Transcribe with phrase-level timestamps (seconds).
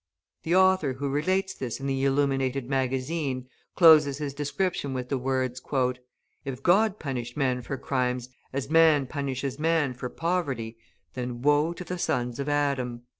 [0.41, 5.61] The author who relates this in the Illuminated Magazine, closes his description with the words:
[6.43, 10.79] "If God punished men for crimes as man punishes man for poverty,
[11.13, 13.03] then woe to the sons of Adam!"